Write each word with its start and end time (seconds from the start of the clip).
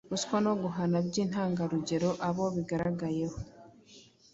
ruswa 0.09 0.37
no 0.45 0.53
guhana 0.61 0.97
by’intangarugero 1.07 2.09
abo 2.27 2.45
igaragayeho 2.61 3.37